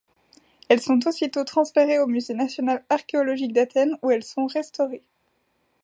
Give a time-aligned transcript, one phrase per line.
[0.67, 5.03] Elles sont aussitôt transférées au Musée national archéologique d'Athènes où elles sont restaurées.